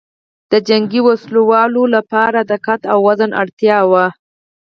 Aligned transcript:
د 0.51 0.53
جنګي 0.67 1.01
وسلو 1.07 1.41
لواو 1.47 1.83
لپاره 1.95 2.39
د 2.49 2.51
قد 2.65 2.81
او 2.91 2.99
وزن 3.07 3.31
اړتیاوې 3.41 4.05